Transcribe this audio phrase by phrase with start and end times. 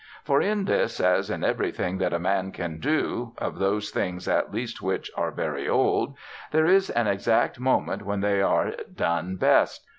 [0.23, 4.51] For in this, as in everything that a man can do of those things at
[4.51, 6.17] least which are very old
[6.51, 9.85] there is an exact moment when they are done best.